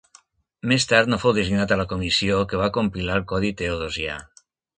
[0.71, 4.19] Més tard no fou designat a la comissió que va compilar el codi Teodosià.